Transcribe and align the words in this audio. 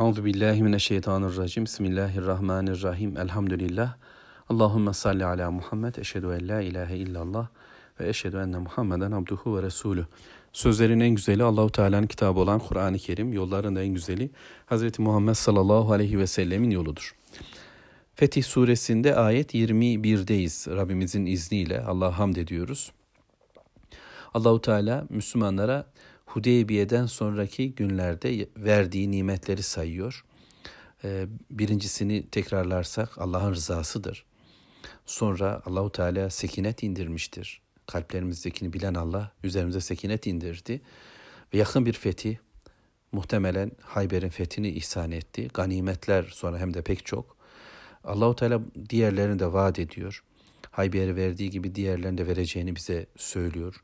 Euzu 0.00 0.24
billahi 0.24 0.62
mineşşeytanirracim. 0.62 1.64
Bismillahirrahmanirrahim. 1.64 3.16
Elhamdülillah. 3.16 3.94
Allahumme 4.48 4.92
salli 4.92 5.24
ala 5.24 5.50
Muhammed. 5.50 5.94
Eşhedü 5.94 6.26
en 6.26 6.48
la 6.48 6.60
ilahe 6.60 6.96
illallah 6.96 7.48
ve 8.00 8.08
eşhedü 8.08 8.36
enne 8.36 8.58
Muhammeden 8.58 9.12
abduhu 9.12 9.56
ve 9.56 9.62
resulü. 9.62 10.06
Sözlerin 10.52 11.00
en 11.00 11.10
güzeli 11.10 11.42
Allahu 11.42 11.72
Teala'nın 11.72 12.06
kitabı 12.06 12.40
olan 12.40 12.58
Kur'an-ı 12.58 12.98
Kerim, 12.98 13.32
yolların 13.32 13.76
en 13.76 13.88
güzeli 13.88 14.30
Hz. 14.70 14.98
Muhammed 14.98 15.34
sallallahu 15.34 15.92
aleyhi 15.92 16.18
ve 16.18 16.26
sellemin 16.26 16.70
yoludur. 16.70 17.16
Fetih 18.14 18.44
suresinde 18.44 19.16
ayet 19.16 19.54
21'deyiz. 19.54 20.76
Rabbimizin 20.76 21.26
izniyle 21.26 21.80
Allah 21.80 22.18
hamd 22.18 22.36
ediyoruz. 22.36 22.92
Allahu 24.34 24.60
Teala 24.60 25.06
Müslümanlara 25.10 25.86
Hudeybiye'den 26.36 27.06
sonraki 27.06 27.74
günlerde 27.74 28.48
verdiği 28.56 29.10
nimetleri 29.10 29.62
sayıyor. 29.62 30.24
Ee, 31.04 31.26
birincisini 31.50 32.30
tekrarlarsak 32.30 33.18
Allah'ın 33.18 33.52
rızasıdır. 33.52 34.24
Sonra 35.06 35.62
Allahu 35.66 35.92
Teala 35.92 36.30
sekinet 36.30 36.82
indirmiştir. 36.82 37.60
Kalplerimizdekini 37.86 38.72
bilen 38.72 38.94
Allah 38.94 39.32
üzerimize 39.42 39.80
sekinet 39.80 40.26
indirdi. 40.26 40.80
Ve 41.54 41.58
yakın 41.58 41.86
bir 41.86 41.92
fetih, 41.92 42.36
muhtemelen 43.12 43.72
Hayber'in 43.82 44.28
fethini 44.28 44.68
ihsan 44.68 45.12
etti. 45.12 45.48
Ganimetler 45.54 46.22
sonra 46.22 46.58
hem 46.58 46.74
de 46.74 46.82
pek 46.82 47.06
çok. 47.06 47.36
Allahu 48.04 48.36
Teala 48.36 48.60
diğerlerini 48.88 49.38
de 49.38 49.52
vaat 49.52 49.78
ediyor. 49.78 50.24
Hayber'i 50.70 51.16
verdiği 51.16 51.50
gibi 51.50 51.74
diğerlerini 51.74 52.18
de 52.18 52.26
vereceğini 52.26 52.76
bize 52.76 53.06
söylüyor. 53.16 53.82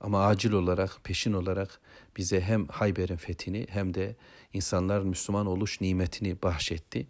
Ama 0.00 0.26
acil 0.26 0.52
olarak, 0.52 1.00
peşin 1.04 1.32
olarak 1.32 1.80
bize 2.16 2.40
hem 2.40 2.66
Hayber'in 2.66 3.16
fethini 3.16 3.66
hem 3.70 3.94
de 3.94 4.16
insanların 4.52 5.08
Müslüman 5.08 5.46
oluş 5.46 5.80
nimetini 5.80 6.42
bahşetti. 6.42 7.06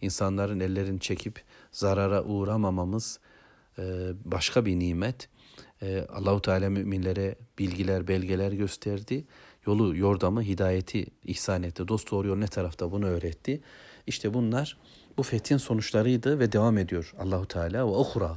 İnsanların 0.00 0.60
ellerini 0.60 1.00
çekip 1.00 1.42
zarara 1.72 2.24
uğramamamız 2.24 3.20
e, 3.78 3.82
başka 4.24 4.66
bir 4.66 4.78
nimet. 4.78 5.28
E, 5.82 6.06
Allahu 6.12 6.42
Teala 6.42 6.70
müminlere 6.70 7.34
bilgiler, 7.58 8.08
belgeler 8.08 8.52
gösterdi. 8.52 9.24
Yolu, 9.66 9.96
yordamı, 9.96 10.42
hidayeti 10.42 11.06
ihsan 11.24 11.62
etti. 11.62 11.88
Dost 11.88 12.10
doğru 12.10 12.28
yol 12.28 12.36
ne 12.36 12.46
tarafta 12.46 12.92
bunu 12.92 13.06
öğretti. 13.06 13.60
İşte 14.06 14.34
bunlar 14.34 14.76
bu 15.16 15.22
fethin 15.22 15.56
sonuçlarıydı 15.56 16.38
ve 16.38 16.52
devam 16.52 16.78
ediyor 16.78 17.14
Allahu 17.18 17.48
Teala 17.48 17.78
ve 17.78 17.90
uhra. 17.90 18.36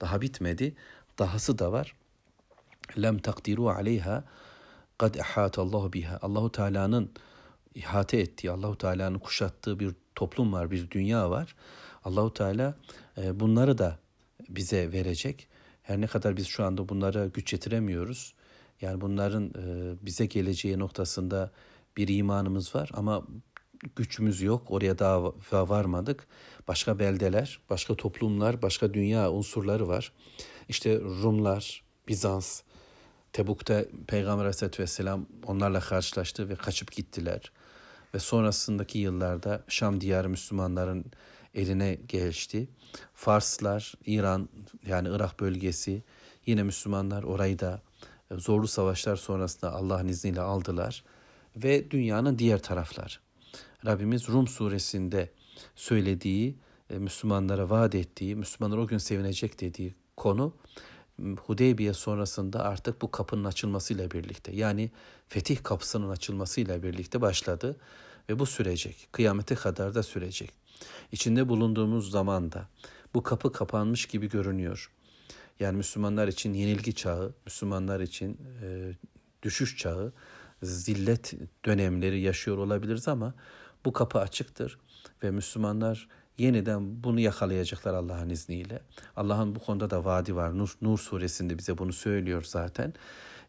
Daha 0.00 0.20
bitmedi. 0.20 0.74
Dahası 1.18 1.58
da 1.58 1.72
var 1.72 1.94
lem 2.98 3.18
takdiru 3.18 3.68
aleyha 3.68 4.24
kad 4.98 5.14
Allah 5.58 5.92
biha. 5.92 6.18
Allahu 6.22 6.52
Teala'nın 6.52 7.10
ihate 7.74 8.20
ettiği, 8.20 8.50
Allahu 8.50 8.78
Teala'nın 8.78 9.18
kuşattığı 9.18 9.80
bir 9.80 9.94
toplum 10.14 10.52
var, 10.52 10.70
bir 10.70 10.90
dünya 10.90 11.30
var. 11.30 11.54
Allahu 12.04 12.34
Teala 12.34 12.74
e, 13.18 13.40
bunları 13.40 13.78
da 13.78 13.98
bize 14.48 14.92
verecek. 14.92 15.48
Her 15.82 16.00
ne 16.00 16.06
kadar 16.06 16.36
biz 16.36 16.46
şu 16.46 16.64
anda 16.64 16.88
bunlara 16.88 17.26
güç 17.26 17.52
yetiremiyoruz. 17.52 18.34
Yani 18.80 19.00
bunların 19.00 19.46
e, 19.48 19.94
bize 20.06 20.26
geleceği 20.26 20.78
noktasında 20.78 21.50
bir 21.96 22.08
imanımız 22.08 22.74
var 22.74 22.90
ama 22.94 23.22
gücümüz 23.96 24.42
yok. 24.42 24.70
Oraya 24.70 24.98
daha 24.98 25.68
varmadık. 25.68 26.26
Başka 26.68 26.98
beldeler, 26.98 27.60
başka 27.70 27.94
toplumlar, 27.94 28.62
başka 28.62 28.94
dünya 28.94 29.30
unsurları 29.30 29.88
var. 29.88 30.12
İşte 30.68 31.00
Rumlar, 31.00 31.82
Bizans, 32.08 32.62
Tebuk'ta 33.32 33.84
Peygamber 34.06 34.42
Aleyhisselatü 34.42 34.82
Vesselam 34.82 35.26
onlarla 35.46 35.80
karşılaştı 35.80 36.48
ve 36.48 36.56
kaçıp 36.56 36.92
gittiler. 36.92 37.52
Ve 38.14 38.18
sonrasındaki 38.18 38.98
yıllarda 38.98 39.64
Şam 39.68 40.00
diyarı 40.00 40.28
Müslümanların 40.28 41.04
eline 41.54 41.94
geçti. 41.94 42.68
Farslar, 43.14 43.94
İran 44.06 44.48
yani 44.86 45.08
Irak 45.08 45.40
bölgesi 45.40 46.02
yine 46.46 46.62
Müslümanlar 46.62 47.22
orayı 47.22 47.58
da 47.58 47.82
e, 48.30 48.34
zorlu 48.34 48.68
savaşlar 48.68 49.16
sonrasında 49.16 49.72
Allah'ın 49.72 50.08
izniyle 50.08 50.40
aldılar. 50.40 51.04
Ve 51.56 51.90
dünyanın 51.90 52.38
diğer 52.38 52.62
taraflar. 52.62 53.20
Rabbimiz 53.86 54.28
Rum 54.28 54.48
suresinde 54.48 55.30
söylediği, 55.76 56.56
e, 56.90 56.98
Müslümanlara 56.98 57.70
vaat 57.70 57.94
ettiği, 57.94 58.36
Müslümanlar 58.36 58.78
o 58.78 58.86
gün 58.86 58.98
sevinecek 58.98 59.60
dediği 59.60 59.94
konu 60.16 60.54
Hudeybiye 61.46 61.92
sonrasında 61.92 62.64
artık 62.64 63.02
bu 63.02 63.10
kapının 63.10 63.44
açılmasıyla 63.44 64.10
birlikte 64.10 64.52
yani 64.52 64.90
fetih 65.28 65.62
kapısının 65.62 66.10
açılmasıyla 66.10 66.82
birlikte 66.82 67.20
başladı 67.20 67.76
ve 68.28 68.38
bu 68.38 68.46
sürecek. 68.46 69.08
Kıyamete 69.12 69.54
kadar 69.54 69.94
da 69.94 70.02
sürecek. 70.02 70.52
İçinde 71.12 71.48
bulunduğumuz 71.48 72.10
zamanda 72.10 72.68
bu 73.14 73.22
kapı 73.22 73.52
kapanmış 73.52 74.06
gibi 74.06 74.28
görünüyor. 74.28 74.90
Yani 75.60 75.76
Müslümanlar 75.76 76.28
için 76.28 76.54
yenilgi 76.54 76.94
çağı, 76.94 77.34
Müslümanlar 77.46 78.00
için 78.00 78.40
e, 78.62 78.92
düşüş 79.42 79.76
çağı, 79.76 80.12
zillet 80.62 81.34
dönemleri 81.64 82.20
yaşıyor 82.20 82.58
olabiliriz 82.58 83.08
ama 83.08 83.34
bu 83.84 83.92
kapı 83.92 84.18
açıktır 84.18 84.78
ve 85.22 85.30
Müslümanlar 85.30 86.08
yeniden 86.38 87.04
bunu 87.04 87.20
yakalayacaklar 87.20 87.94
Allah'ın 87.94 88.30
izniyle. 88.30 88.82
Allah'ın 89.16 89.54
bu 89.54 89.60
konuda 89.60 89.90
da 89.90 90.04
vaadi 90.04 90.36
var. 90.36 90.58
Nur, 90.58 90.74
Nur 90.82 90.98
suresinde 90.98 91.58
bize 91.58 91.78
bunu 91.78 91.92
söylüyor 91.92 92.42
zaten. 92.46 92.94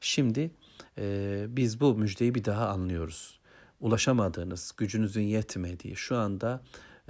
Şimdi 0.02 0.52
e, 0.98 1.46
biz 1.50 1.82
bu 1.82 1.96
müjdeyi 1.96 2.36
bir 2.36 2.46
daha 2.46 2.68
anlıyoruz. 2.68 3.40
Ulaşamadığınız, 3.80 4.74
gücünüzün 4.78 5.22
yetmediği, 5.22 5.96
şu 5.96 6.18
anda 6.18 6.62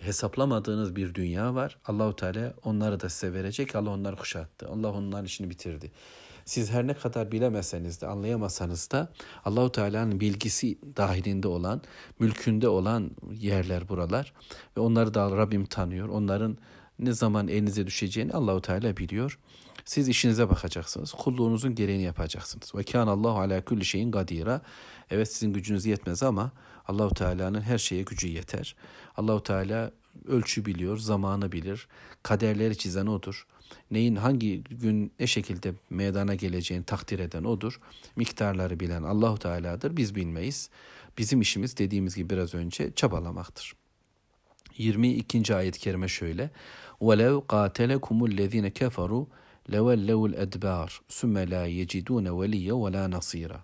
hesaplamadığınız 0.02 0.96
bir 0.96 1.16
dünya 1.16 1.56
var. 1.56 1.78
Allahu 1.86 2.16
Teala 2.16 2.54
onları 2.64 3.00
da 3.00 3.10
size 3.10 3.34
verecek. 3.34 3.76
Allah 3.76 3.90
onları 3.90 4.16
kuşattı. 4.16 4.68
Allah 4.68 4.92
onların 4.92 5.26
işini 5.26 5.50
bitirdi. 5.50 5.92
Siz 6.50 6.72
her 6.72 6.88
ne 6.88 6.94
kadar 6.94 7.32
bilemeseniz 7.32 8.02
de 8.02 8.08
anlayamasanız 8.08 8.92
da 8.92 9.10
Allahu 9.46 9.72
Teala'nın 9.72 10.20
bilgisi 10.20 10.78
dahilinde 10.98 11.48
olan, 11.48 11.82
mülkünde 12.20 12.70
olan 12.70 13.12
yerler 13.32 13.90
buralar 13.90 14.34
ve 14.78 14.82
onları 14.82 15.14
da 15.14 15.38
Rabbim 15.38 15.66
tanıyor. 15.66 16.10
Onların 16.10 16.58
ne 17.00 17.14
zaman 17.14 17.48
elinize 17.48 17.88
düşeceğini 17.88 18.34
Allahu 18.34 18.62
Teala 18.62 18.98
biliyor. 18.98 19.40
Siz 19.86 20.10
işinize 20.10 20.50
bakacaksınız. 20.50 21.12
Kulluğunuzun 21.12 21.76
gereğini 21.76 22.04
yapacaksınız. 22.04 22.76
Ve 22.76 22.84
kan 22.84 23.08
Allahu 23.08 23.40
ala 23.40 23.66
kulli 23.66 23.86
şeyin 23.86 24.12
kadira. 24.12 24.62
Evet 25.10 25.34
sizin 25.34 25.54
gücünüz 25.54 25.86
yetmez 25.86 26.24
ama 26.24 26.52
Allahu 26.88 27.14
Teala'nın 27.14 27.62
her 27.62 27.78
şeye 27.78 28.04
gücü 28.04 28.28
yeter. 28.28 28.76
Allahu 29.18 29.44
Teala 29.44 29.92
ölçü 30.28 30.66
biliyor, 30.66 30.98
zamanı 30.98 31.52
bilir. 31.52 31.88
Kaderleri 32.24 32.78
çizen 32.78 33.06
odur 33.06 33.48
Neyin 33.91 34.17
hangi 34.17 34.63
gün 34.63 35.13
ne 35.21 35.27
şekilde 35.27 35.75
meydana 35.91 36.35
geleceğini 36.35 36.85
takdir 36.85 37.19
eden 37.19 37.45
odur. 37.45 37.81
Miktarları 38.17 38.81
bilen 38.81 39.03
Allahu 39.03 39.39
Teala'dır. 39.39 39.97
Biz 39.97 40.15
bilmeyiz. 40.15 40.71
Bizim 41.19 41.41
işimiz 41.41 41.77
dediğimiz 41.77 42.17
gibi 42.17 42.31
biraz 42.31 42.55
önce 42.55 42.93
çabalamaktır. 42.97 43.75
22. 44.79 45.55
ayet-i 45.55 45.81
kerime 45.81 46.09
şöyle. 46.09 46.51
وَلَوْ 47.01 47.47
قَاتَلَكُمُ 47.47 48.19
الَّذ۪ينَ 48.31 48.71
كَفَرُوا 48.71 49.27
لَوَلَّوُ 49.69 50.21
الْاَدْبَارِ 50.31 50.89
ثُمَّ 51.09 51.35
لَا 51.53 51.65
يَجِدُونَ 51.81 52.27
وَلِيَّ 52.29 52.71
وَلَا 52.71 53.17
نَصِيرًا 53.17 53.59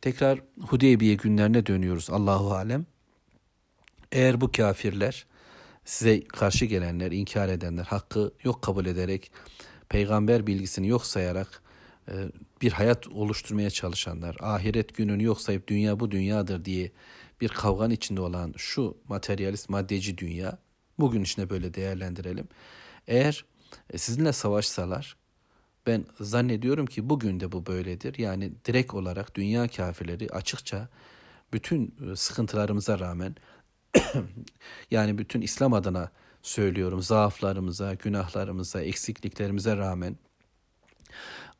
Tekrar 0.00 0.40
Hudeybiye 0.60 1.14
günlerine 1.14 1.66
dönüyoruz 1.66 2.10
Allahu 2.10 2.54
Alem. 2.54 2.86
Eğer 4.12 4.40
bu 4.40 4.52
kafirler 4.52 5.26
size 5.89 6.23
karşı 6.23 6.65
gelenler, 6.65 7.11
inkar 7.11 7.49
edenler, 7.49 7.83
hakkı 7.83 8.31
yok 8.43 8.61
kabul 8.61 8.85
ederek, 8.85 9.31
peygamber 9.89 10.47
bilgisini 10.47 10.87
yok 10.87 11.05
sayarak 11.05 11.61
e, 12.07 12.13
bir 12.61 12.71
hayat 12.71 13.07
oluşturmaya 13.07 13.69
çalışanlar, 13.69 14.37
ahiret 14.39 14.95
gününü 14.95 15.23
yok 15.23 15.41
sayıp 15.41 15.67
dünya 15.67 15.99
bu 15.99 16.11
dünyadır 16.11 16.65
diye 16.65 16.91
bir 17.41 17.49
kavganın 17.49 17.93
içinde 17.93 18.21
olan 18.21 18.53
şu 18.57 18.97
materyalist 19.07 19.69
maddeci 19.69 20.17
dünya, 20.17 20.57
bugün 20.99 21.23
içinde 21.23 21.49
böyle 21.49 21.73
değerlendirelim. 21.73 22.47
Eğer 23.07 23.45
e, 23.89 23.97
sizinle 23.97 24.33
savaşsalar, 24.33 25.17
ben 25.87 26.05
zannediyorum 26.19 26.85
ki 26.85 27.09
bugün 27.09 27.39
de 27.39 27.51
bu 27.51 27.65
böyledir. 27.65 28.17
Yani 28.17 28.51
direkt 28.65 28.93
olarak 28.93 29.35
dünya 29.35 29.67
kafirleri 29.67 30.29
açıkça 30.29 30.89
bütün 31.53 31.95
e, 32.11 32.15
sıkıntılarımıza 32.15 32.99
rağmen 32.99 33.35
yani 34.90 35.18
bütün 35.18 35.40
İslam 35.40 35.72
adına 35.72 36.10
söylüyorum 36.42 37.02
zaaflarımıza, 37.02 37.94
günahlarımıza, 37.94 38.82
eksikliklerimize 38.82 39.76
rağmen 39.76 40.16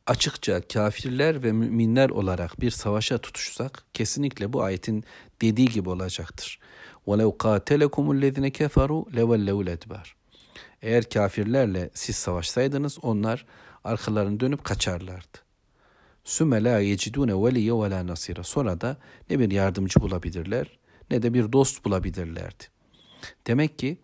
açıkça 0.07 0.61
kafirler 0.67 1.43
ve 1.43 1.51
müminler 1.51 2.09
olarak 2.09 2.61
bir 2.61 2.71
savaşa 2.71 3.17
tutuşsak 3.17 3.83
kesinlikle 3.93 4.53
bu 4.53 4.63
ayetin 4.63 5.03
dediği 5.41 5.67
gibi 5.67 5.89
olacaktır. 5.89 6.59
وَلَوْ 7.07 7.37
قَاتَلَكُمُ 7.37 8.19
الَّذِينَ 8.19 8.51
كَفَرُوا 8.51 9.11
لَوَلَّوُ 9.11 9.65
الْاَدْبَارِ 9.65 10.07
Eğer 10.81 11.09
kafirlerle 11.09 11.89
siz 11.93 12.15
savaşsaydınız 12.15 12.97
onlar 13.01 13.45
arkalarını 13.83 14.39
dönüp 14.39 14.63
kaçarlardı. 14.63 15.37
Sümme 16.23 16.63
la 16.63 16.79
yecidune 16.79 17.33
veliye 17.33 17.73
ve 17.73 17.89
la 17.89 18.07
nasira. 18.07 18.43
Sonra 18.43 18.81
da 18.81 18.97
ne 19.29 19.39
bir 19.39 19.51
yardımcı 19.51 20.01
bulabilirler 20.01 20.78
ne 21.10 21.22
de 21.22 21.34
bir 21.34 21.52
dost 21.52 21.84
bulabilirlerdi. 21.84 22.64
Demek 23.46 23.78
ki 23.78 23.98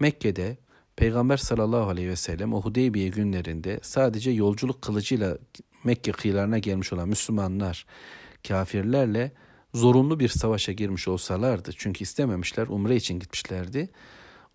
Mekke'de 0.00 0.56
Peygamber 0.96 1.36
sallallahu 1.36 1.90
aleyhi 1.90 2.08
ve 2.08 2.16
sellem 2.16 2.54
o 2.54 2.62
Hudeybiye 2.62 3.08
günlerinde 3.08 3.80
sadece 3.82 4.30
yolculuk 4.30 4.82
kılıcıyla 4.82 5.38
Mekke 5.84 6.12
kıyılarına 6.12 6.58
gelmiş 6.58 6.92
olan 6.92 7.08
Müslümanlar 7.08 7.86
kafirlerle 8.48 9.32
zorunlu 9.74 10.20
bir 10.20 10.28
savaşa 10.28 10.72
girmiş 10.72 11.08
olsalardı 11.08 11.70
çünkü 11.76 12.02
istememişler 12.02 12.66
umre 12.66 12.96
için 12.96 13.18
gitmişlerdi. 13.18 13.90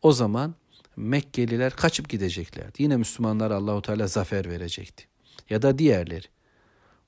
O 0.02 0.12
zaman 0.12 0.56
Mekkeliler 0.96 1.74
kaçıp 1.76 2.10
gideceklerdi. 2.10 2.84
Yine 2.84 2.98
Müslümanlar 2.98 3.52
Allahu 3.52 3.82
Teala 3.82 4.08
zafer 4.08 4.50
verecekti. 4.50 5.06
Ya 5.50 5.62
da 5.62 5.78
diğerleri. 5.78 6.26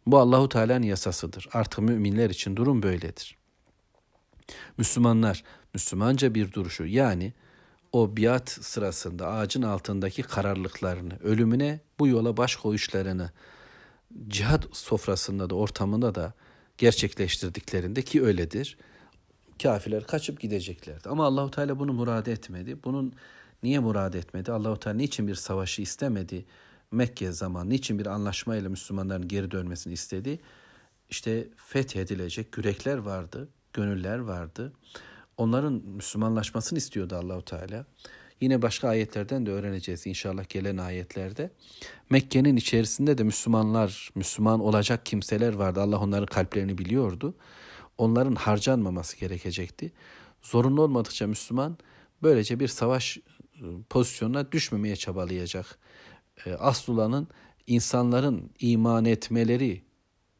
Bu 0.05 0.19
Allahu 0.19 0.49
Teala'nın 0.49 0.85
yasasıdır. 0.85 1.47
Artık 1.53 1.79
müminler 1.79 2.29
için 2.29 2.55
durum 2.55 2.83
böyledir. 2.83 3.38
Müslümanlar 4.77 5.43
Müslümanca 5.73 6.35
bir 6.35 6.53
duruşu 6.53 6.85
yani 6.85 7.33
o 7.91 8.17
biat 8.17 8.49
sırasında 8.49 9.27
ağacın 9.27 9.61
altındaki 9.61 10.23
kararlılıklarını, 10.23 11.19
ölümüne 11.23 11.79
bu 11.99 12.07
yola 12.07 12.37
baş 12.37 12.55
koyuşlarını 12.55 13.31
cihat 14.27 14.67
sofrasında 14.71 15.49
da 15.49 15.55
ortamında 15.55 16.15
da 16.15 16.33
gerçekleştirdiklerinde 16.77 18.01
ki 18.01 18.23
öyledir. 18.23 18.77
Kafirler 19.63 20.07
kaçıp 20.07 20.41
gideceklerdi. 20.41 21.09
Ama 21.09 21.25
Allahu 21.25 21.51
Teala 21.51 21.79
bunu 21.79 21.93
murad 21.93 22.25
etmedi. 22.25 22.83
Bunun 22.83 23.13
niye 23.63 23.79
murad 23.79 24.13
etmedi? 24.13 24.51
Allahu 24.51 24.79
Teala 24.79 24.97
niçin 24.97 25.27
bir 25.27 25.35
savaşı 25.35 25.81
istemedi? 25.81 26.45
Mekke 26.91 27.31
zaman 27.31 27.69
niçin 27.69 27.99
bir 27.99 28.05
anlaşmayla 28.05 28.69
Müslümanların 28.69 29.27
geri 29.27 29.51
dönmesini 29.51 29.93
istedi? 29.93 30.39
İşte 31.09 31.47
fethedilecek 31.55 32.57
yürekler 32.57 32.97
vardı, 32.97 33.49
gönüller 33.79 34.19
vardı. 34.19 34.73
Onların 35.37 35.73
Müslümanlaşmasını 35.73 36.79
istiyordu 36.79 37.15
Allahu 37.15 37.45
Teala. 37.45 37.85
Yine 38.41 38.61
başka 38.61 38.87
ayetlerden 38.87 39.45
de 39.45 39.51
öğreneceğiz 39.51 40.07
inşallah 40.07 40.49
gelen 40.49 40.77
ayetlerde. 40.77 41.51
Mekke'nin 42.09 42.55
içerisinde 42.55 43.17
de 43.17 43.23
Müslümanlar, 43.23 44.09
Müslüman 44.15 44.59
olacak 44.59 45.05
kimseler 45.05 45.53
vardı. 45.53 45.81
Allah 45.81 45.99
onların 45.99 46.25
kalplerini 46.25 46.77
biliyordu. 46.77 47.35
Onların 47.97 48.35
harcanmaması 48.35 49.17
gerekecekti. 49.17 49.91
Zorunlu 50.41 50.81
olmadıkça 50.81 51.27
Müslüman 51.27 51.77
böylece 52.23 52.59
bir 52.59 52.67
savaş 52.67 53.17
e, 53.17 53.21
pozisyonuna 53.89 54.51
düşmemeye 54.51 54.95
çabalayacak. 54.95 55.79
E, 56.45 56.53
Aslulanın 56.53 57.27
insanların 57.67 58.51
iman 58.59 59.05
etmeleri 59.05 59.83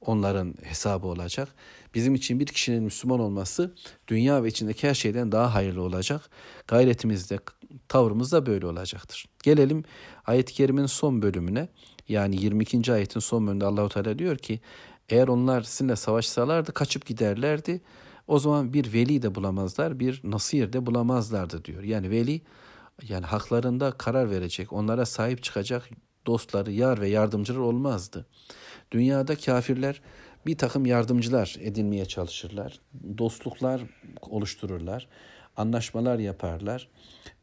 onların 0.02 0.56
hesabı 0.64 1.08
olacak. 1.08 1.50
Bizim 1.94 2.16
için 2.16 2.40
bir 2.40 2.46
kişinin 2.46 2.84
Müslüman 2.84 3.20
olması 3.20 3.76
dünya 4.08 4.44
ve 4.44 4.48
içindeki 4.48 4.90
her 4.90 4.94
şeyden 4.94 5.32
daha 5.32 5.54
hayırlı 5.54 5.82
olacak. 5.82 6.30
Gayretimiz 6.68 7.30
de 7.30 7.40
tavrımız 7.88 8.32
da 8.32 8.46
böyle 8.46 8.66
olacaktır. 8.66 9.26
Gelelim 9.44 9.84
ayet-i 10.26 10.54
kerimenin 10.54 10.88
son 10.88 11.22
bölümüne. 11.22 11.68
Yani 12.08 12.42
22. 12.44 12.94
ayetin 12.94 13.20
son 13.20 13.48
bölümünde 13.48 13.66
Allahu 13.66 13.90
Teala 13.90 14.20
diyor 14.20 14.38
ki 14.38 14.60
eğer 15.10 15.28
onlar 15.28 15.62
sizinle 15.62 15.96
savaşsalardı 15.96 16.74
kaçıp 16.74 17.06
giderlerdi. 17.06 17.82
O 18.28 18.40
zaman 18.40 18.74
bir 18.74 18.94
veli 18.94 19.22
de 19.22 19.36
bulamazlar, 19.36 20.00
bir 20.00 20.22
nasir 20.24 20.74
de 20.74 20.86
bulamazlardı 20.86 21.66
diyor. 21.66 21.84
Yani 21.84 22.10
veli 22.10 22.42
yani 23.08 23.26
haklarında 23.26 23.92
karar 23.92 24.32
verecek, 24.32 24.74
onlara 24.74 25.06
sahip 25.06 25.44
çıkacak 25.44 25.90
dostları, 26.26 26.72
yar 26.72 27.02
ve 27.02 27.10
yardımcılar 27.10 27.60
olmazdı. 27.60 28.26
Dünyada 28.92 29.36
kafirler 29.36 30.02
bir 30.46 30.58
takım 30.58 30.86
yardımcılar 30.86 31.56
edinmeye 31.60 32.06
çalışırlar. 32.06 32.80
Dostluklar 33.18 33.82
oluştururlar. 34.22 35.08
Anlaşmalar 35.58 36.20
yaparlar. 36.20 36.88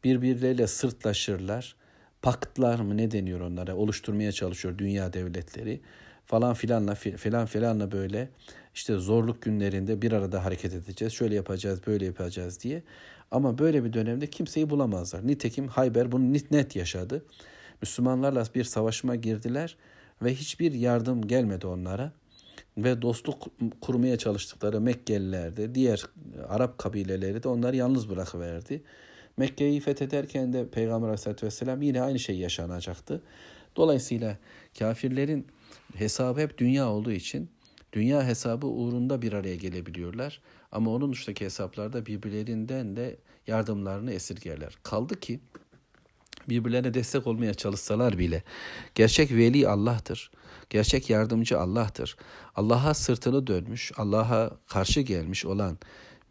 Birbirleriyle 0.03 0.67
sırtlaşırlar. 0.67 1.75
Paktlar 2.21 2.79
mı 2.79 2.97
ne 2.97 3.11
deniyor 3.11 3.39
onlara 3.39 3.75
oluşturmaya 3.75 4.31
çalışıyor 4.31 4.77
dünya 4.77 5.13
devletleri. 5.13 5.81
Falan 6.25 6.53
filanla 6.53 6.95
filan 6.95 7.45
filanla 7.45 7.91
böyle 7.91 8.29
işte 8.75 8.93
zorluk 8.97 9.41
günlerinde 9.41 10.01
bir 10.01 10.11
arada 10.11 10.45
hareket 10.45 10.73
edeceğiz. 10.73 11.13
Şöyle 11.13 11.35
yapacağız, 11.35 11.87
böyle 11.87 12.05
yapacağız 12.05 12.61
diye. 12.61 12.83
Ama 13.31 13.57
böyle 13.57 13.83
bir 13.83 13.93
dönemde 13.93 14.27
kimseyi 14.27 14.69
bulamazlar. 14.69 15.27
Nitekim 15.27 15.67
Hayber 15.67 16.11
bunu 16.11 16.33
net 16.51 16.75
yaşadı. 16.75 17.25
Müslümanlarla 17.81 18.45
bir 18.55 18.63
savaşma 18.63 19.15
girdiler 19.15 19.77
ve 20.21 20.35
hiçbir 20.35 20.73
yardım 20.73 21.27
gelmedi 21.27 21.67
onlara 21.67 22.11
ve 22.77 23.01
dostluk 23.01 23.47
kurmaya 23.81 24.17
çalıştıkları 24.17 24.81
Mekkeliler 24.81 25.57
de 25.57 25.75
diğer 25.75 26.05
Arap 26.47 26.77
kabileleri 26.77 27.43
de 27.43 27.47
onları 27.47 27.75
yalnız 27.75 28.09
bırakıverdi. 28.09 28.83
Mekke'yi 29.37 29.79
fethederken 29.79 30.53
de 30.53 30.69
Peygamber 30.69 31.07
Aleyhisselatü 31.07 31.45
Vesselam 31.45 31.81
yine 31.81 32.01
aynı 32.01 32.19
şey 32.19 32.37
yaşanacaktı. 32.37 33.21
Dolayısıyla 33.75 34.37
kafirlerin 34.79 35.47
hesabı 35.95 36.39
hep 36.39 36.57
dünya 36.57 36.89
olduğu 36.89 37.11
için 37.11 37.49
dünya 37.93 38.27
hesabı 38.27 38.67
uğrunda 38.67 39.21
bir 39.21 39.33
araya 39.33 39.55
gelebiliyorlar. 39.55 40.41
Ama 40.71 40.91
onun 40.91 41.13
dışındaki 41.13 41.45
hesaplarda 41.45 42.05
birbirlerinden 42.05 42.95
de 42.95 43.17
yardımlarını 43.47 44.11
esirgerler. 44.11 44.77
Kaldı 44.83 45.19
ki 45.19 45.39
birbirlerine 46.49 46.93
destek 46.93 47.27
olmaya 47.27 47.53
çalışsalar 47.53 48.17
bile 48.17 48.43
gerçek 48.95 49.31
veli 49.31 49.67
Allah'tır. 49.67 50.31
Gerçek 50.69 51.09
yardımcı 51.09 51.59
Allah'tır. 51.59 52.17
Allah'a 52.55 52.93
sırtını 52.93 53.47
dönmüş, 53.47 53.91
Allah'a 53.97 54.51
karşı 54.67 55.01
gelmiş 55.01 55.45
olan 55.45 55.77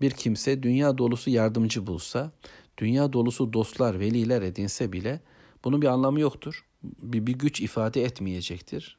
bir 0.00 0.10
kimse 0.10 0.62
dünya 0.62 0.98
dolusu 0.98 1.30
yardımcı 1.30 1.86
bulsa, 1.86 2.32
dünya 2.78 3.12
dolusu 3.12 3.52
dostlar, 3.52 4.00
veliler 4.00 4.42
edinse 4.42 4.92
bile 4.92 5.20
bunun 5.64 5.82
bir 5.82 5.86
anlamı 5.86 6.20
yoktur. 6.20 6.64
Bir, 6.82 7.26
bir 7.26 7.32
güç 7.32 7.60
ifade 7.60 8.04
etmeyecektir. 8.04 8.98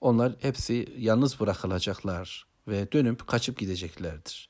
Onlar 0.00 0.36
hepsi 0.40 0.94
yalnız 0.98 1.40
bırakılacaklar 1.40 2.46
ve 2.68 2.92
dönüp 2.92 3.26
kaçıp 3.26 3.58
gideceklerdir. 3.58 4.48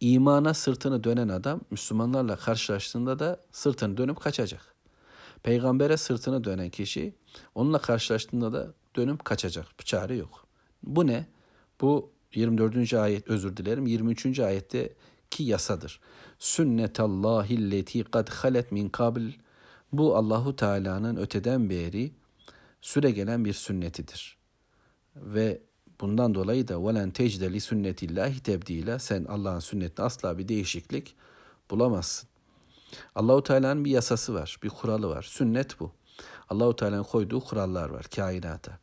İmana 0.00 0.54
sırtını 0.54 1.04
dönen 1.04 1.28
adam 1.28 1.60
Müslümanlarla 1.70 2.36
karşılaştığında 2.36 3.18
da 3.18 3.40
sırtını 3.52 3.96
dönüp 3.96 4.20
kaçacak. 4.20 4.69
Peygambere 5.42 5.96
sırtını 5.96 6.44
dönen 6.44 6.70
kişi 6.70 7.14
onunla 7.54 7.78
karşılaştığında 7.78 8.52
da 8.52 8.74
dönüp 8.96 9.24
kaçacak. 9.24 9.66
Bir 9.78 9.84
çare 9.84 10.16
yok. 10.16 10.46
Bu 10.82 11.06
ne? 11.06 11.26
Bu 11.80 12.10
24. 12.34 12.94
ayet 12.94 13.28
özür 13.28 13.56
dilerim 13.56 13.86
23. 13.86 14.40
ayette 14.40 14.94
ki 15.30 15.42
yasadır. 15.42 16.00
Sünnetallahi 16.38 17.70
leti 17.70 18.04
kad 18.04 18.28
halet 18.28 18.72
min 18.72 18.88
kabil. 18.88 19.32
Bu 19.92 20.16
Allahu 20.16 20.56
Teala'nın 20.56 21.16
öteden 21.16 21.70
beri 21.70 22.12
süre 22.80 23.10
gelen 23.10 23.44
bir 23.44 23.52
sünnetidir. 23.52 24.36
Ve 25.16 25.60
bundan 26.00 26.34
dolayı 26.34 26.68
da 26.68 26.84
velen 26.84 27.10
tecde 27.10 27.52
li 27.52 27.60
sünnetillahi 27.60 28.40
tebdila 28.40 28.98
sen 28.98 29.24
Allah'ın 29.24 29.60
sünnetine 29.60 30.06
asla 30.06 30.38
bir 30.38 30.48
değişiklik 30.48 31.14
bulamazsın. 31.70 32.29
Allahu 33.14 33.42
Teala'nın 33.42 33.84
bir 33.84 33.90
yasası 33.90 34.34
var, 34.34 34.58
bir 34.62 34.68
kuralı 34.68 35.08
var. 35.08 35.22
Sünnet 35.22 35.80
bu. 35.80 35.92
Allahu 36.48 36.76
Teala'nın 36.76 37.02
koyduğu 37.02 37.40
kurallar 37.40 37.90
var 37.90 38.06
kainata. 38.16 38.78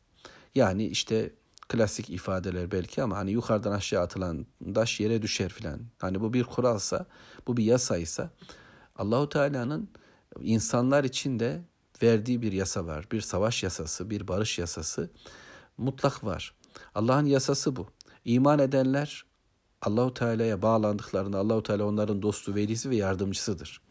Yani 0.56 0.88
işte 0.88 1.34
klasik 1.70 2.10
ifadeler 2.10 2.72
belki 2.72 3.04
ama 3.04 3.18
hani 3.18 3.32
yukarıdan 3.32 3.72
aşağı 3.72 4.04
atılan 4.04 4.46
taş 4.76 5.00
yere 5.00 5.22
düşer 5.22 5.50
filan. 5.50 5.80
Hani 5.98 6.22
bu 6.22 6.34
bir 6.34 6.44
kuralsa, 6.44 7.06
bu 7.48 7.58
bir 7.58 7.64
yasaysa 7.64 8.30
Allahu 8.96 9.30
Teala'nın 9.30 9.90
insanlar 10.42 11.04
için 11.04 11.40
de 11.40 11.62
verdiği 12.04 12.42
bir 12.42 12.52
yasa 12.52 12.86
var. 12.86 13.08
Bir 13.12 13.22
savaş 13.22 13.64
yasası, 13.64 14.10
bir 14.10 14.28
barış 14.28 14.60
yasası 14.60 15.10
mutlak 15.78 16.24
var. 16.24 16.54
Allah'ın 16.96 17.26
yasası 17.26 17.76
bu. 17.76 17.88
İman 18.26 18.60
edenler 18.60 19.26
Allahu 19.82 20.14
Teala'ya 20.14 20.62
bağlandıklarında 20.62 21.38
Allahu 21.38 21.64
Teala 21.64 21.86
onların 21.86 22.22
dostu, 22.22 22.56
velisi 22.56 22.90
ve 22.90 22.96
yardımcısıdır. 22.96 23.82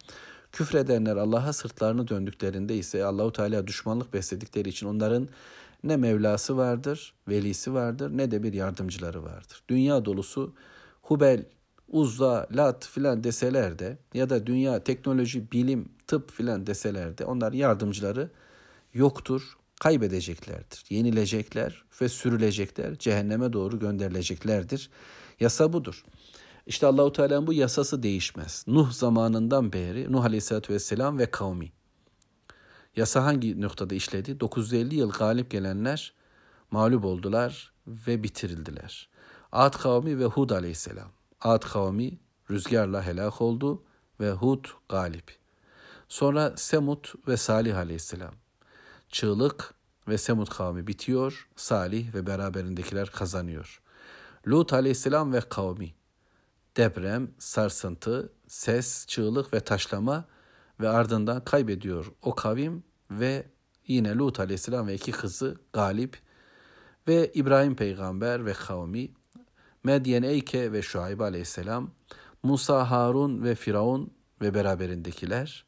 Küfredenler 0.53 1.17
Allah'a 1.17 1.53
sırtlarını 1.53 2.09
döndüklerinde 2.09 2.77
ise 2.77 3.05
Allahu 3.05 3.33
Teala 3.33 3.67
düşmanlık 3.67 4.15
besledikleri 4.15 4.69
için 4.69 4.87
onların 4.87 5.29
ne 5.85 5.97
Mevlası 5.97 6.57
vardır, 6.57 7.15
velisi 7.29 7.75
vardır 7.75 8.17
ne 8.17 8.31
de 8.31 8.43
bir 8.43 8.53
yardımcıları 8.53 9.25
vardır. 9.25 9.63
Dünya 9.69 10.05
dolusu 10.05 10.55
Hubel, 11.03 11.45
Uzza, 11.89 12.47
Lat 12.53 12.87
filan 12.87 13.25
deseler 13.25 13.79
de 13.79 13.99
ya 14.15 14.31
da 14.31 14.47
dünya 14.47 14.85
teknoloji, 14.85 15.53
bilim, 15.53 15.89
tıp 16.07 16.33
filan 16.33 16.67
deseler 16.67 17.19
de 17.19 17.25
onlar 17.25 17.53
yardımcıları 17.53 18.31
yoktur, 18.95 19.57
kaybedeceklerdir. 19.81 20.85
Yenilecekler 20.89 21.85
ve 22.01 22.09
sürülecekler, 22.09 22.99
cehenneme 22.99 23.53
doğru 23.53 23.79
gönderileceklerdir. 23.79 24.91
Yasa 25.41 25.73
budur. 25.73 26.05
İşte 26.67 26.87
Allahu 26.87 27.13
Teala'nın 27.13 27.47
bu 27.47 27.53
yasası 27.53 28.03
değişmez. 28.03 28.65
Nuh 28.67 28.91
zamanından 28.91 29.73
beri 29.73 30.13
Nuh 30.13 30.25
Aleyhisselatü 30.25 30.73
Vesselam 30.73 31.19
ve 31.19 31.31
kavmi. 31.31 31.73
Yasa 32.97 33.25
hangi 33.25 33.61
noktada 33.61 33.95
işledi? 33.95 34.41
950 34.41 34.95
yıl 34.95 35.11
galip 35.11 35.51
gelenler 35.51 36.13
mağlup 36.71 37.05
oldular 37.05 37.73
ve 37.87 38.23
bitirildiler. 38.23 39.09
Ad 39.53 39.79
kavmi 39.79 40.19
ve 40.19 40.25
Hud 40.25 40.51
Aleyhisselam. 40.51 41.09
Ad 41.41 41.63
kavmi 41.63 42.19
rüzgarla 42.51 43.07
helak 43.07 43.41
oldu 43.41 43.83
ve 44.21 44.31
Hud 44.31 44.65
galip. 44.89 45.37
Sonra 46.09 46.57
Semut 46.57 47.15
ve 47.29 47.37
Salih 47.37 47.77
aleyhisselam. 47.77 48.35
Çığlık 49.09 49.75
ve 50.09 50.19
Semut 50.19 50.51
kavmi 50.51 50.87
bitiyor, 50.87 51.49
Salih 51.57 52.15
ve 52.15 52.27
beraberindekiler 52.27 53.11
kazanıyor. 53.11 53.83
Lut 54.49 54.73
aleyhisselam 54.73 55.33
ve 55.33 55.41
kavmi. 55.41 55.95
Deprem, 56.77 57.31
sarsıntı, 57.39 58.33
ses, 58.49 59.07
çığlık 59.07 59.55
ve 59.55 59.61
taşlama 59.61 60.25
ve 60.81 60.89
ardından 60.89 61.45
kaybediyor 61.45 62.13
o 62.23 62.35
kavim 62.35 62.85
ve 63.11 63.47
yine 63.87 64.15
Lut 64.15 64.41
aleyhisselam 64.41 64.87
ve 64.87 64.95
iki 64.95 65.13
kızı 65.13 65.57
Galip 65.73 66.19
ve 67.09 67.33
İbrahim 67.35 67.77
peygamber 67.77 68.47
ve 68.47 68.53
kavmi, 68.53 69.09
Medyen 69.85 70.23
Eyke 70.23 70.73
ve 70.73 70.83
Şuayb 70.83 71.21
aleyhisselam, 71.21 71.91
Musa, 72.43 72.91
Harun 72.91 73.43
ve 73.43 73.55
Firavun 73.55 74.13
ve 74.43 74.55
beraberindekiler. 74.55 75.67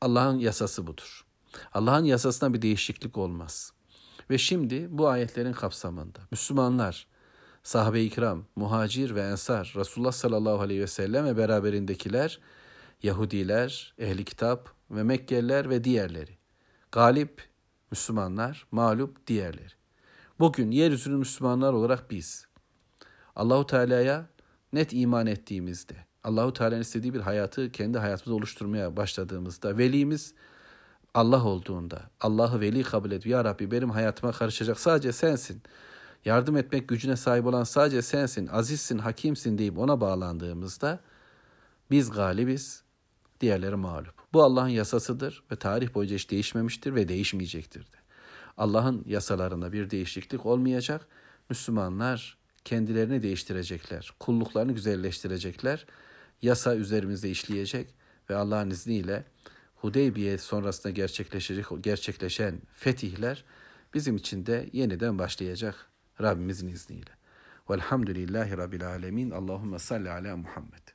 Allah'ın 0.00 0.38
yasası 0.38 0.86
budur. 0.86 1.24
Allah'ın 1.72 2.04
yasasına 2.04 2.54
bir 2.54 2.62
değişiklik 2.62 3.18
olmaz. 3.18 3.72
Ve 4.30 4.38
şimdi 4.38 4.98
bu 4.98 5.08
ayetlerin 5.08 5.52
kapsamında 5.52 6.18
Müslümanlar, 6.30 7.13
sahabe-i 7.64 8.10
kiram, 8.10 8.44
muhacir 8.56 9.14
ve 9.14 9.20
ensar, 9.22 9.72
Resulullah 9.76 10.12
sallallahu 10.12 10.60
aleyhi 10.60 10.80
ve 10.80 10.86
sellem 10.86 11.24
ve 11.24 11.36
beraberindekiler, 11.36 12.40
Yahudiler, 13.02 13.94
ehli 13.98 14.24
kitap 14.24 14.70
ve 14.90 15.02
Mekkeliler 15.02 15.70
ve 15.70 15.84
diğerleri. 15.84 16.38
Galip 16.92 17.42
Müslümanlar, 17.90 18.66
mağlup 18.70 19.26
diğerleri. 19.26 19.72
Bugün 20.38 20.70
yeryüzünün 20.70 21.18
Müslümanlar 21.18 21.72
olarak 21.72 22.10
biz 22.10 22.46
Allahu 23.36 23.66
Teala'ya 23.66 24.26
net 24.72 24.92
iman 24.92 25.26
ettiğimizde, 25.26 25.94
Allahu 26.24 26.52
Teala'nın 26.52 26.80
istediği 26.80 27.14
bir 27.14 27.20
hayatı 27.20 27.72
kendi 27.72 27.98
hayatımızda 27.98 28.34
oluşturmaya 28.34 28.96
başladığımızda, 28.96 29.78
velimiz 29.78 30.34
Allah 31.14 31.44
olduğunda, 31.44 32.02
Allah'ı 32.20 32.60
veli 32.60 32.82
kabul 32.82 33.12
et. 33.12 33.26
Ya 33.26 33.44
Rabbi 33.44 33.70
benim 33.70 33.90
hayatıma 33.90 34.32
karışacak 34.32 34.80
sadece 34.80 35.12
sensin. 35.12 35.62
Yardım 36.24 36.56
etmek 36.56 36.88
gücüne 36.88 37.16
sahip 37.16 37.46
olan 37.46 37.64
sadece 37.64 38.02
sensin, 38.02 38.46
azizsin, 38.46 38.98
hakimsin 38.98 39.58
deyip 39.58 39.78
ona 39.78 40.00
bağlandığımızda 40.00 41.00
biz 41.90 42.10
galibiz, 42.10 42.82
diğerleri 43.40 43.76
mağlup. 43.76 44.14
Bu 44.32 44.42
Allah'ın 44.42 44.68
yasasıdır 44.68 45.42
ve 45.52 45.56
tarih 45.56 45.94
boyunca 45.94 46.14
hiç 46.16 46.30
değişmemiştir 46.30 46.94
ve 46.94 47.08
değişmeyecektir 47.08 47.80
de. 47.80 47.96
Allah'ın 48.56 49.04
yasalarında 49.06 49.72
bir 49.72 49.90
değişiklik 49.90 50.46
olmayacak. 50.46 51.06
Müslümanlar 51.50 52.38
kendilerini 52.64 53.22
değiştirecekler, 53.22 54.12
kulluklarını 54.20 54.72
güzelleştirecekler. 54.72 55.86
Yasa 56.42 56.76
üzerimizde 56.76 57.30
işleyecek 57.30 57.94
ve 58.30 58.36
Allah'ın 58.36 58.70
izniyle 58.70 59.24
Hudeybiye 59.74 60.38
sonrasında 60.38 60.90
gerçekleşecek 60.90 61.66
gerçekleşen 61.80 62.62
fetihler 62.72 63.44
bizim 63.94 64.16
için 64.16 64.46
de 64.46 64.68
yeniden 64.72 65.18
başlayacak 65.18 65.90
Rabbimizin 66.20 66.68
izniyle. 66.68 67.10
Velhamdülillahi 67.70 68.56
Rabbil 68.56 68.86
Alemin. 68.86 69.30
Allahümme 69.30 69.78
salli 69.78 70.10
ala 70.10 70.36
Muhammed. 70.36 70.93